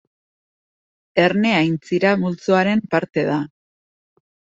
Erne 1.23 1.51
aintzira 1.57 2.13
multzoaren 2.21 2.81
parte 2.95 3.27
da. 3.29 3.37